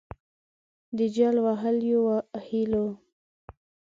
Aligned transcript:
د 0.97 0.99
جل 1.15 1.35
وهلیو 1.45 2.01
هِیلو 2.45 2.85